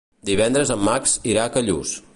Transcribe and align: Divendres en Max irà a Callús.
Divendres 0.29 0.71
en 0.77 0.81
Max 0.87 1.15
irà 1.35 1.45
a 1.51 1.55
Callús. 1.59 1.99